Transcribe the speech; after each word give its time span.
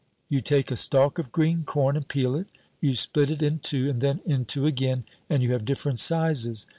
You 0.29 0.41
take 0.41 0.71
a 0.71 0.77
stalk 0.77 1.19
of 1.19 1.31
green 1.31 1.61
corn 1.63 1.95
and 1.95 2.07
peel 2.07 2.35
it. 2.35 2.47
You 2.79 2.95
split 2.95 3.29
it 3.29 3.43
in 3.43 3.59
two 3.59 3.87
and 3.87 4.01
then 4.01 4.19
in 4.25 4.45
two 4.45 4.65
again, 4.65 5.03
and 5.29 5.43
you 5.43 5.51
have 5.51 5.63
different 5.63 5.99
sizes. 5.99 6.65